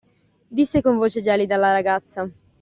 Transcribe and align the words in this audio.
Disse 0.57 0.81
con 0.81 0.97
voce 0.97 1.21
gelida 1.21 1.57
la 1.57 1.71
ragazza. 1.73 2.27